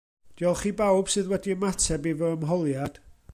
[0.37, 2.99] Diolch i bawb sydd wedi ymateb i fy ymholiad.